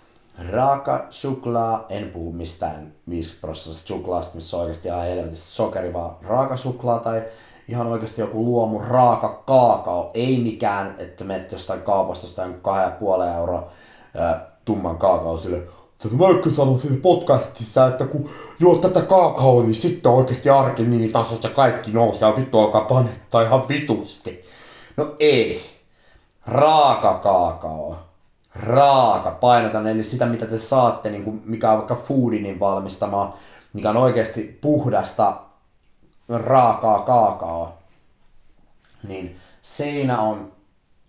[0.52, 6.16] raaka suklaa, en puhu mistään 50 prosenttisesta suklaasta, missä on oikeasti ihan helvetistä sokeri, vaan
[6.22, 7.24] raaka suklaa tai
[7.68, 13.72] ihan oikeasti joku luomu raaka kaakao, ei mikään, että menet jostain kaupasta jostain 2,5 euroa
[14.16, 15.64] ää, tumman kaakao sille.
[15.98, 21.92] Tätä Mökkö sanoi siinä podcastissa, että kun juot tätä kaakaoa, niin sitten oikeasti arkiniinitasossa kaikki
[21.92, 24.46] nousee ja vittu alkaa panettaa ihan vitusti.
[24.98, 25.62] No ei.
[26.48, 27.98] Raaka kaakao
[28.56, 33.38] raaka, painotan, eli sitä mitä te saatte, niin kuin mikä on vaikka Foodinin valmistama,
[33.74, 35.42] mikä on oikeasti puhdasta
[36.30, 37.78] raakaa kaakaoa,
[39.08, 40.52] niin siinä on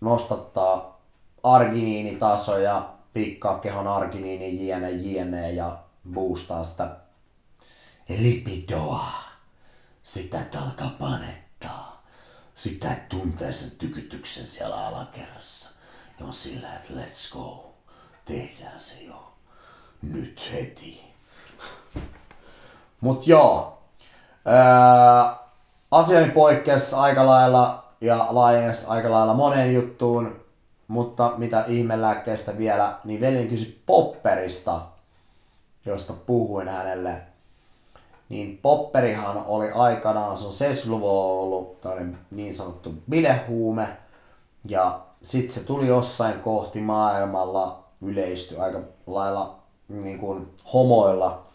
[0.01, 1.01] nostattaa
[1.43, 5.77] arginiinitasoja, pikkaa kehon arginiini, jne, jne ja
[6.13, 6.95] boostaa sitä
[8.09, 9.05] lipidoa.
[10.03, 12.05] Sitä alkaa panettaa.
[12.55, 15.74] Sitä tuntee sen tykytyksen siellä alakerrassa.
[16.21, 17.73] On sillä, että let's go.
[18.25, 19.31] Tehdään se jo.
[20.01, 21.03] Nyt heti.
[23.01, 23.77] Mut joo.
[24.47, 25.35] Öö,
[25.91, 30.45] asiani poikkesi aika lailla ja laajens aika lailla moneen juttuun,
[30.87, 34.81] mutta mitä ihmelääkkeestä vielä, niin veljeni kysyi Popperista,
[35.85, 37.21] josta puhuin hänelle.
[38.29, 43.97] Niin Popperihan oli aikanaan, se on 70-luvulla ollut tämmöinen niin sanottu bilehuume,
[44.67, 49.59] ja sitten se tuli jossain kohti maailmalla yleisty aika lailla
[49.89, 51.45] niin kuin homoilla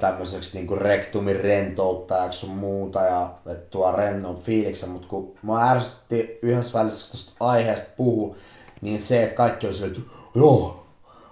[0.00, 6.38] tämmöiseksi niinku rektumin rentouttajaksi sun muuta ja että tuo rennon fiiliksen, mutta kun mä ärsytti
[6.42, 8.36] yhdessä välissä tuosta aiheesta puhu,
[8.80, 10.00] niin se, että kaikki oli että
[10.34, 10.86] joo,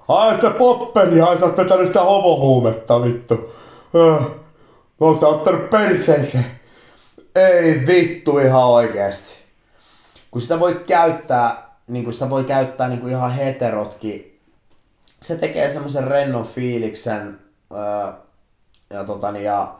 [0.09, 3.35] ai sitä popperia, ai sä oot vetänyt sitä homohuumetta vittu.
[3.97, 4.27] Äh,
[5.01, 6.47] oot sä ottanut perseeseen.
[7.35, 9.46] Ei vittu ihan oikeesti.
[10.37, 14.40] Kun sitä voi käyttää, niin kuin sitä voi käyttää niin kuin ihan heterotkin,
[15.22, 17.38] se tekee semmoisen rennon fiiliksen,
[17.72, 18.12] Öö,
[18.90, 19.75] ja totani, ja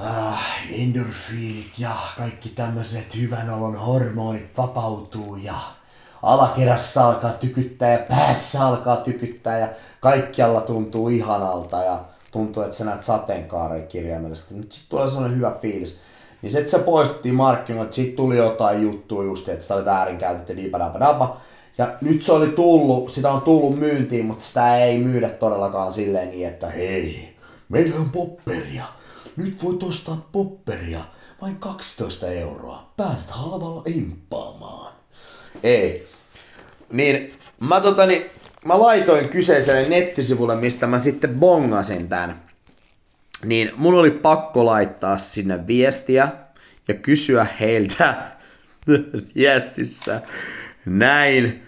[0.00, 5.54] äh, endorfiinit ja kaikki tämmöiset hyvän olon hormonit vapautuu ja
[6.22, 9.68] alakerrassa alkaa tykyttää ja päässä alkaa tykyttää ja
[10.00, 14.54] kaikkialla tuntuu ihanalta ja tuntuu, että sä näet sateenkaaren kirjaimellisesti.
[14.54, 16.00] Nyt sit tulee sellainen hyvä fiilis.
[16.42, 20.56] Niin se, että se poistettiin markkinoilta, sit tuli jotain juttua just, että sitä oli väärinkäytetty,
[20.56, 21.40] dipadabadaba.
[21.78, 26.30] Ja nyt se oli tullut, sitä on tullut myyntiin, mutta sitä ei myydä todellakaan silleen
[26.30, 27.36] niin, että hei,
[27.68, 28.84] meillä on popperia.
[29.36, 31.00] Nyt voit ostaa popperia
[31.42, 32.92] vain 12 euroa.
[32.96, 34.92] Pääset halvalla imppaamaan.
[35.62, 36.08] Ei.
[36.92, 38.26] Niin, mä totani,
[38.64, 42.49] mä laitoin kyseiselle nettisivulle, mistä mä sitten bongasin tän.
[43.44, 46.28] Niin mun oli pakko laittaa sinne viestiä
[46.88, 48.32] ja kysyä heiltä
[49.36, 50.22] viestissä
[50.86, 51.62] näin,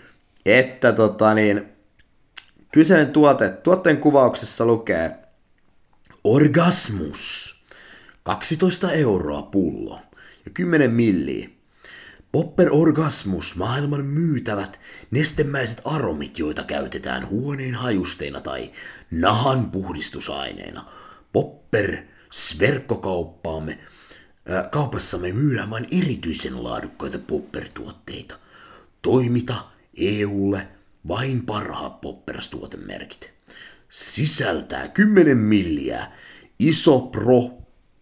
[0.46, 1.68] että tota niin,
[2.72, 5.22] kyseinen tuote, tuotteen kuvauksessa lukee
[6.24, 7.54] Orgasmus,
[8.22, 10.00] 12 euroa pullo
[10.44, 11.48] ja 10 milliä.
[12.32, 14.80] Popper Orgasmus, maailman myytävät
[15.10, 18.70] nestemäiset aromit, joita käytetään huoneen hajusteina tai
[19.10, 20.84] nahan puhdistusaineena.
[21.32, 22.02] Popper
[22.60, 23.78] verkkokauppaamme
[24.70, 28.38] kaupassamme myydään vain erityisen laadukkaita Popper-tuotteita.
[29.02, 29.54] Toimita
[29.96, 30.68] EUlle
[31.08, 33.32] vain parhaat popperstuotemerkit.
[33.88, 36.12] Sisältää 10 milliä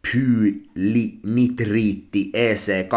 [0.07, 2.89] isopropynitriitti EC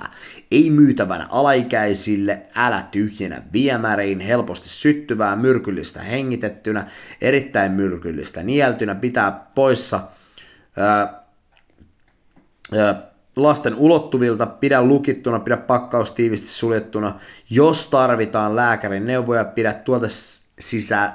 [0.00, 0.04] 208-779-0.
[0.50, 10.00] Ei myytävänä alaikäisille, älä tyhjänä viemäriin, helposti syttyvää, myrkyllistä hengitettynä, erittäin myrkyllistä nieltynä, pitää poissa
[10.76, 11.24] ää,
[12.78, 17.20] ää, lasten ulottuvilta, pidä lukittuna, pidä pakkaus tiivisti suljettuna.
[17.50, 20.06] Jos tarvitaan lääkärin neuvoja, pidä tuote
[20.58, 21.12] sisä,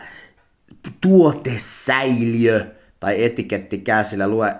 [1.01, 2.65] tuotesäiliö
[2.99, 4.55] tai etiketti käsillä, lue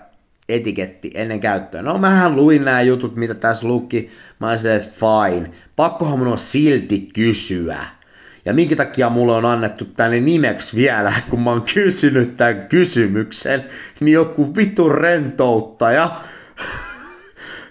[0.49, 1.81] etiketti ennen käyttöä.
[1.81, 4.11] No mähän luin nämä jutut, mitä tässä luki.
[4.39, 5.51] Mä olin se, fine.
[5.75, 7.85] Pakkohan mun on silti kysyä.
[8.45, 13.65] Ja minkä takia mulle on annettu tänne nimeksi vielä, kun mä oon kysynyt tämän kysymyksen,
[13.99, 16.21] niin joku vitu rentouttaja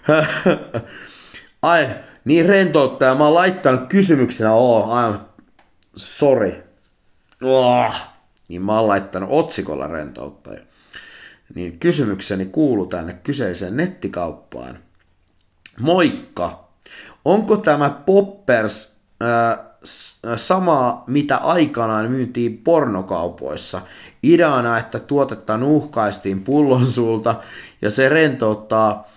[1.61, 1.89] Ai,
[2.25, 3.15] niin rentouttaja.
[3.15, 5.19] Mä oon laittanut kysymyksenä, oo, ai,
[5.95, 6.63] sorry.
[7.43, 7.95] Oh.
[8.49, 10.61] Niin mä oon laittanut otsikolla rentouttaja.
[11.55, 14.79] Niin kysymykseni kuuluu tänne kyseiseen nettikauppaan.
[15.79, 16.69] Moikka!
[17.25, 19.65] Onko tämä Poppers äh,
[20.35, 23.81] samaa, mitä aikanaan myyntiin pornokaupoissa?
[24.23, 27.35] Ideana, että tuotetta nuhkaistiin pullon sulta
[27.81, 29.07] ja se rentouttaa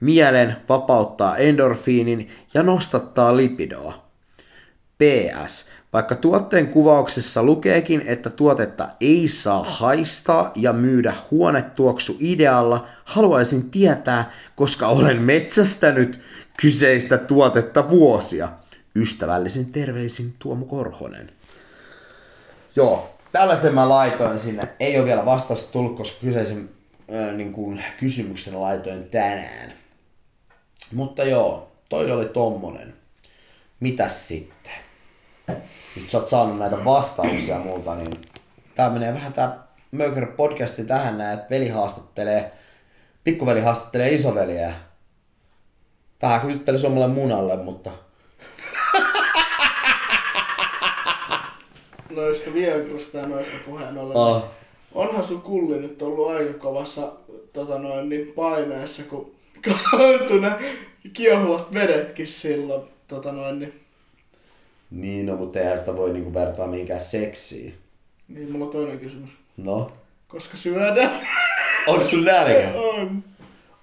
[0.00, 4.06] mielen, vapauttaa endorfiinin ja nostattaa lipidoa.
[4.98, 5.66] PS.
[5.92, 14.32] Vaikka tuotteen kuvauksessa lukeekin, että tuotetta ei saa haistaa ja myydä huonetuoksu idealla, haluaisin tietää,
[14.56, 16.20] koska olen metsästänyt
[16.60, 18.48] kyseistä tuotetta vuosia.
[18.94, 21.30] Ystävällisin terveisin Tuomo Korhonen.
[22.76, 24.68] Joo, tällaisen mä laitoin sinne.
[24.80, 26.70] Ei ole vielä vastausta tullut, koska kyseisen
[27.14, 29.72] äh, niin kuin, kysymyksen laitoin tänään.
[30.92, 32.94] Mutta joo, toi oli tommonen.
[33.80, 34.51] Mitäs sitten?
[35.96, 38.14] Nyt sä oot saanut näitä vastauksia multa, niin
[38.74, 42.52] tää menee vähän tää Möker podcasti tähän näin, että veli haastattelee,
[43.24, 44.72] pikkuveli haastattelee isoveliä.
[46.22, 47.90] Vähän juttelisi omalle munalle, mutta...
[52.16, 54.16] Noista Viagrasta ja noista puheen ollen.
[54.16, 54.44] Oh.
[54.94, 57.12] onhan sun kulli nyt ollut aika kovassa
[57.52, 60.50] tota noin, niin paineessa, kun kaatui ne
[61.12, 62.82] kiehuvat vedetkin silloin.
[63.08, 63.81] Tota noin, niin,
[64.92, 67.74] Niin, no, mutta eihän sitä voi niinku vertaa mihinkään seksiin.
[68.28, 69.30] niin mulla on toinen kysymys.
[69.56, 69.92] No,
[70.28, 71.10] Koska syödään?
[71.86, 72.68] on sun nälkä?
[72.94, 73.24] on.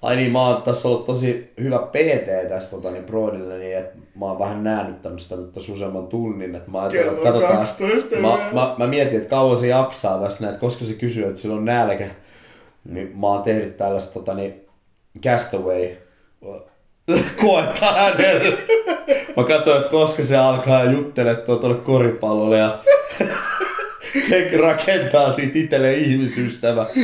[0.02, 3.98] Ai niin, mä oon tässä ollut tosi hyvä PT tässä tota, niin Broadille, niin että
[4.15, 8.15] mä oon vähän näännyttänyt sitä nyt tässä useamman tunnin, että mä ajattelin, että katsotaan, 12
[8.15, 11.39] mä, mä, mä, mietin, että kauan se jaksaa tässä näin, että koska se kysyy, että
[11.39, 12.08] sillä on nälkä,
[12.86, 14.65] niin mä oon tehnyt tällaista tota, niin,
[15.24, 15.89] castaway
[17.41, 18.58] koetta hänelle.
[19.38, 22.84] Mä katsoin, että koska se alkaa juttelemaan tuolle koripallolle ja
[24.62, 26.86] rakentaa siitä itselleen ihmisystävä.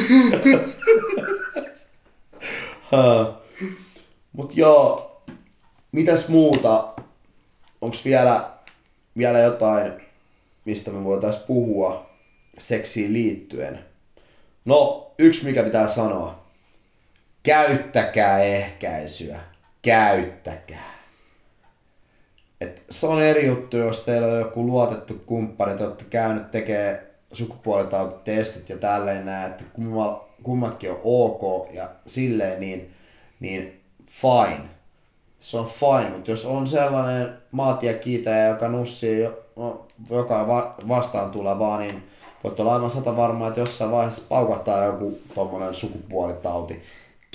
[4.33, 5.21] Mut joo,
[5.91, 6.93] mitäs muuta?
[7.81, 8.49] Onks vielä,
[9.17, 9.93] vielä jotain,
[10.65, 12.09] mistä me voitais puhua
[12.57, 13.85] seksiin liittyen?
[14.65, 16.45] No, yksi mikä pitää sanoa.
[17.43, 19.54] Käyttäkää ehkäisyä.
[19.85, 20.95] Käyttäkää.
[22.61, 27.15] Et se on eri juttu, jos teillä on joku luotettu kumppani, te olette käynyt tekee
[27.33, 32.93] sukupuolitautitestit ja tälleen näin, että kumma- kummatkin on ok ja silleen, niin,
[33.39, 34.69] niin fine.
[35.39, 41.79] Se on fine, mutta jos on sellainen maatiekiitäjä, joka nussii no, joka va- vastaan tulevaa,
[41.79, 42.03] niin
[42.43, 46.81] voit olla aivan sata varmaa, että jossain vaiheessa paukahtaa joku tommonen sukupuolitauti.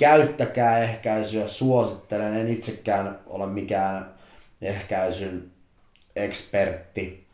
[0.01, 4.13] Käyttäkää ehkäisyä, suosittelen, en itsekään ole mikään
[4.61, 5.51] ehkäisyn
[6.15, 7.27] ekspertti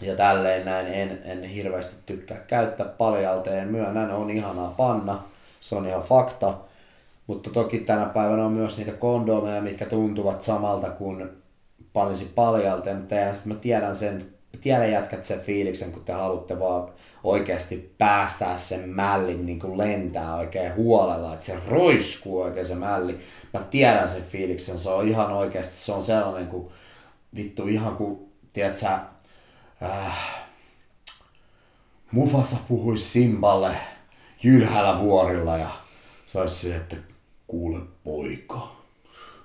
[0.00, 3.68] ja tälleen näin en, en hirveästi tykkää käyttää paljalteen.
[3.68, 5.24] Myönnän, on ihanaa panna,
[5.60, 6.54] se on ihan fakta.
[7.26, 11.30] Mutta toki tänä päivänä on myös niitä kondomeja, mitkä tuntuvat samalta kuin
[11.92, 14.22] panisi paljalteen, mutta eihän mä tiedän sen,
[14.60, 16.88] tiedän jätkät sen fiiliksen, kun te haluatte vaan
[17.24, 23.18] oikeasti päästää sen mällin niin kuin lentää oikein huolella, että se roiskuu oikein se mälli.
[23.52, 26.68] Mä tiedän sen fiiliksen, se on ihan oikeasti, se on sellainen kuin
[27.36, 29.00] vittu ihan kuin, tiedät sä,
[29.82, 30.40] äh,
[32.12, 33.76] Mufasa puhui Simballe
[34.42, 35.70] jylhäällä vuorilla ja
[36.26, 36.96] saisi se, että
[37.46, 38.76] kuule poika,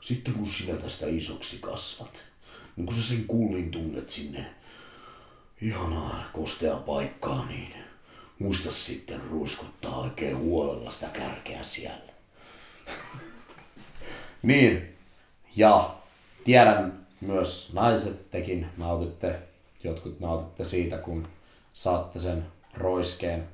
[0.01, 2.23] sitten kun sinä tästä isoksi kasvat,
[2.75, 4.45] niin kun sä sen kullin tunnet sinne
[5.61, 7.73] ihanaan kosteaan paikkaan, niin
[8.39, 12.13] muista sitten ruiskuttaa oikein huolella sitä kärkeä siellä.
[14.43, 14.97] niin,
[15.55, 15.95] ja
[16.43, 19.39] tiedän myös naiset, tekin nautitte,
[19.83, 21.27] jotkut nautitte siitä, kun
[21.73, 23.47] saatte sen roiskeen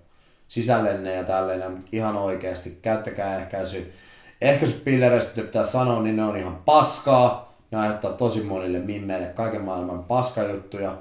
[0.48, 1.24] sisällenne ja
[1.70, 3.94] mutta ihan oikeasti käyttäkää ehkäisy.
[4.42, 7.54] Ehkäisypillereistä pitää sanoa, niin ne on ihan paskaa.
[7.72, 10.98] Ne aiheuttaa tosi monille mimmeille kaiken maailman paskajuttuja.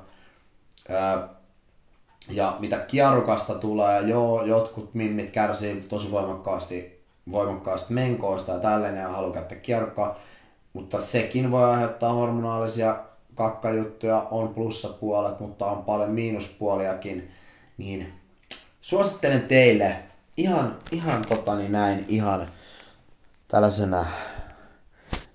[2.29, 9.09] Ja mitä kiarukasta tulee, joo, jotkut mimmit kärsii tosi voimakkaasti, voimakkaasti menkoista ja tälleen ja
[9.09, 10.18] haluaa käyttää kiarukkaa.
[10.72, 12.98] Mutta sekin voi aiheuttaa hormonaalisia
[13.35, 17.31] kakkajuttuja, on plussapuolet, mutta on paljon miinuspuoliakin.
[17.79, 18.12] Niin
[18.81, 19.96] suosittelen teille
[20.37, 22.46] ihan, ihan tota niin näin, ihan
[23.48, 24.05] tällaisena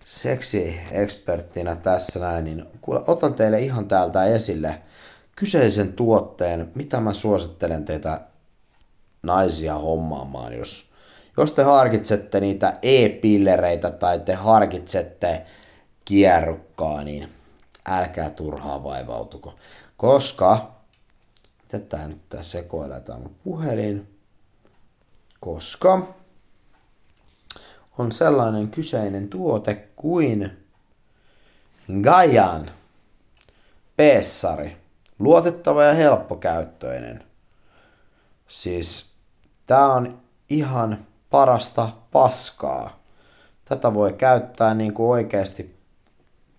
[0.06, 4.82] seksi-eksperttinä tässä näin, niin kuule, otan teille ihan täältä esille
[5.36, 8.22] kyseisen tuotteen, mitä mä suosittelen teitä
[9.24, 10.90] naisia hommaamaan, jos,
[11.38, 15.46] jos te harkitsette niitä e-pillereitä tai te harkitsette
[16.06, 17.34] kierrukkaa, niin
[17.86, 19.56] älkää turhaa vaivautuko.
[19.98, 20.72] Koska,
[21.62, 24.18] mitä tää nyt sekoilee, tää mun puhelin,
[25.40, 26.16] koska
[27.98, 30.58] on sellainen kyseinen tuote kuin
[32.02, 32.72] Gajan
[33.98, 34.85] Pessari.
[35.20, 37.24] Luotettava ja helppokäyttöinen.
[38.48, 39.14] Siis
[39.66, 40.18] tää on
[40.50, 43.00] ihan parasta paskaa.
[43.66, 45.76] Tätä voi käyttää niin kuin oikeasti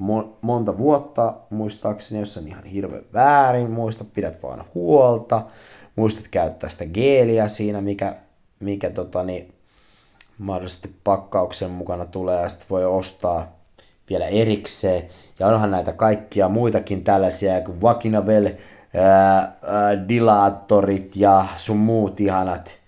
[0.03, 5.43] mo- monta vuotta, muistaakseni, jos on ihan hirveän väärin, muista, pidät vaan huolta,
[5.97, 8.17] muistat käyttää sitä geeliä siinä, mikä,
[8.61, 9.55] mikä tota, niin,
[10.39, 13.56] mahdollisesti pakkauksen mukana tulee ja sitten voi ostaa
[14.11, 15.03] vielä erikseen.
[15.39, 18.51] Ja onhan näitä kaikkia muitakin tällaisia kuin Vakinavel,
[18.95, 22.79] ää, dilaattorit ja sun muut ihanat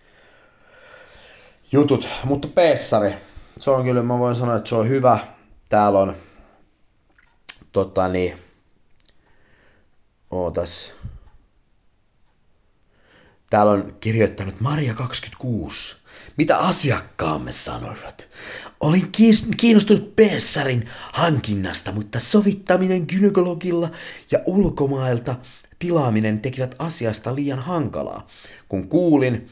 [1.72, 2.08] jutut.
[2.24, 3.14] Mutta Pessari,
[3.56, 5.18] se on kyllä, mä voin sanoa, että se on hyvä.
[5.68, 6.16] Täällä on
[7.72, 8.38] tota niin,
[10.30, 10.92] ootas.
[13.50, 15.96] Täällä on kirjoittanut Maria 26.
[16.36, 18.28] Mitä asiakkaamme sanoivat?
[18.80, 19.12] Olin
[19.56, 23.90] kiinnostunut Pessarin hankinnasta, mutta sovittaminen gynekologilla
[24.30, 25.34] ja ulkomailta
[25.78, 28.26] tilaaminen tekivät asiasta liian hankalaa.
[28.68, 29.50] Kun kuulin,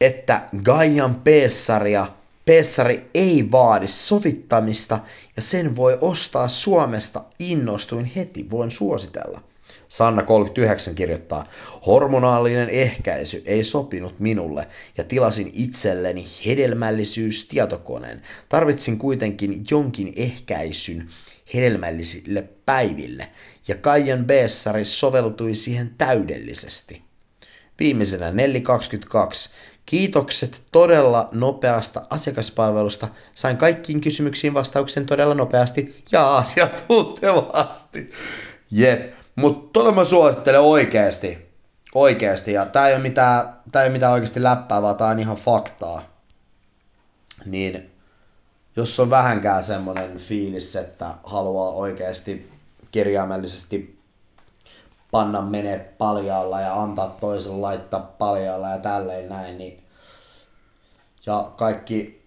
[0.00, 2.06] että Gaian Pessaria
[2.44, 4.98] Pessari ei vaadi sovittamista
[5.36, 9.49] ja sen voi ostaa Suomesta innostuin heti, voin suositella.
[9.90, 11.46] Sanna 39 kirjoittaa,
[11.86, 14.68] hormonaalinen ehkäisy ei sopinut minulle
[14.98, 18.22] ja tilasin itselleni hedelmällisyystietokoneen.
[18.48, 21.08] Tarvitsin kuitenkin jonkin ehkäisyn
[21.54, 23.28] hedelmällisille päiville
[23.68, 27.02] ja Kaijan Bessari soveltui siihen täydellisesti.
[27.78, 29.50] Viimeisenä Nelli 22.
[29.86, 33.08] Kiitokset todella nopeasta asiakaspalvelusta.
[33.34, 38.10] Sain kaikkiin kysymyksiin vastauksen todella nopeasti ja asiantuntevasti.
[38.70, 39.19] Jep.
[39.40, 41.50] Mutta tota mä suosittelen oikeasti.
[41.94, 42.52] Oikeasti.
[42.52, 45.36] Ja tää ei ole mitään, tää ei ole mitään oikeasti läppää, vaan tää on ihan
[45.36, 46.02] faktaa.
[47.44, 47.90] Niin
[48.76, 52.50] jos on vähänkään semmonen fiilis, että haluaa oikeasti
[52.92, 54.00] kirjaimellisesti
[55.10, 59.84] panna menee paljaalla ja antaa toiselle laittaa paljaalla ja tälleen näin, niin
[61.26, 62.26] ja kaikki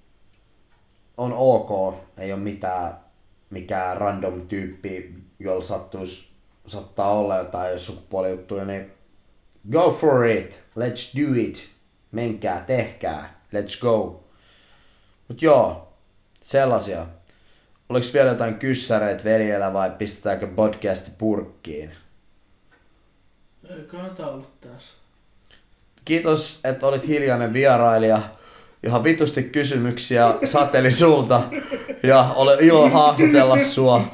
[1.17, 3.03] on ok, ei ole mitään
[3.49, 6.32] mikään random tyyppi, jolla sattuisi
[6.67, 8.91] saattaa olla jotain sukupuolijuttuja, niin
[9.71, 11.69] go for it, let's do it,
[12.11, 14.23] menkää, tehkää, let's go.
[15.27, 15.93] Mut joo,
[16.43, 17.07] sellaisia.
[17.89, 21.91] Oliko vielä jotain kyssäreitä veljellä vai pistetäänkö podcasti purkkiin?
[23.69, 24.93] Eiköhän tää ollut tässä.
[26.05, 28.21] Kiitos, että olit hiljainen vierailija.
[28.83, 31.41] Ihan vitusti kysymyksiä sateli sulta.
[32.03, 34.07] Ja ole ilo haastatella sua.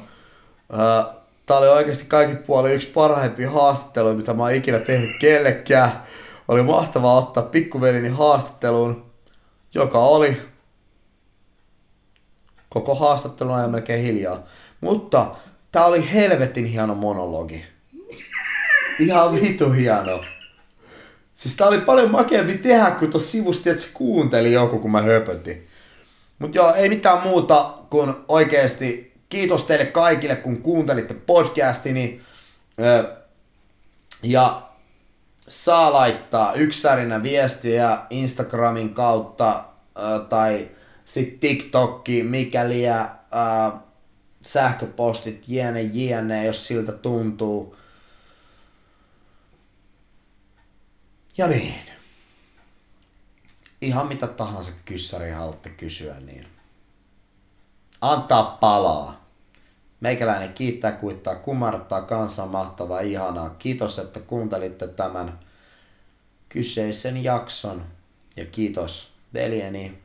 [1.50, 5.92] Tää oli oikeasti kaikki puoli yksi parhaimpia haastatteluja, mitä mä oon ikinä tehnyt kellekään.
[6.48, 9.06] Oli mahtavaa ottaa pikkuvelini haastatteluun,
[9.74, 10.42] joka oli
[12.70, 14.44] koko haastattelun ajan melkein hiljaa.
[14.82, 15.36] Mutta
[15.72, 17.66] tää oli helvetin hieno monologi.
[19.00, 20.24] Ihan vitu hieno.
[21.36, 25.02] Siis tää oli paljon makeampi tehdä, kun tuossa sivusti, että se kuunteli joku, kun mä
[25.02, 25.68] höpötin.
[26.40, 32.22] Mut joo, ei mitään muuta kuin oikeesti kiitos teille kaikille, kun kuuntelitte podcastini.
[34.24, 34.70] Ja
[35.48, 39.64] saa laittaa yksärinä viestiä Instagramin kautta
[40.30, 40.70] tai
[41.06, 42.84] sitten TikTokki, mikäli
[44.42, 47.76] sähköpostit, jne, jne, jos siltä tuntuu.
[51.38, 51.82] Ja niin.
[53.82, 56.48] Ihan mitä tahansa kyssäri haluatte kysyä, niin
[58.02, 59.19] antaa palaa.
[60.00, 63.50] Meikäläinen kiittää, kuittaa, kumartaa, kanssa mahtavaa, ihanaa.
[63.50, 65.40] Kiitos, että kuuntelitte tämän
[66.50, 67.86] kyseisen jakson.
[68.36, 70.00] Ja kiitos veljeni,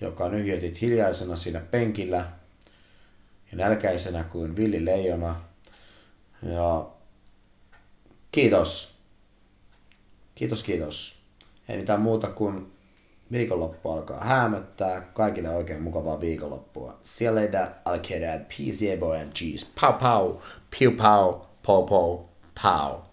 [0.00, 2.30] joka nyhjötit hiljaisena siinä penkillä
[3.50, 5.40] ja nälkäisenä kuin villi leijona.
[6.42, 6.86] Ja
[8.32, 8.94] kiitos.
[10.34, 11.18] Kiitos, kiitos.
[11.68, 12.73] Ei mitään muuta kuin
[13.34, 15.00] viikonloppu alkaa hämöttää.
[15.00, 16.98] Kaikille oikein mukavaa viikonloppua.
[17.20, 19.66] You later, alligator, peace, and cheese.
[19.80, 20.36] Pow pow,
[20.78, 21.34] pew pow,
[21.66, 22.18] pow pow,
[22.62, 23.03] pow.